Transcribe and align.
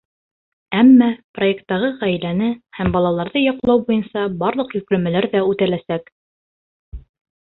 Әммә 0.75 1.07
проекттағы 1.39 1.91
ғаиләне 1.99 2.47
һәм 2.77 2.89
балаларҙы 2.95 3.43
яҡлау 3.43 3.83
буйынса 3.89 4.23
барлыҡ 4.45 4.73
йөкләмәләр 4.79 5.29
ҙә 5.35 5.43
үтәләсәк. 5.51 6.09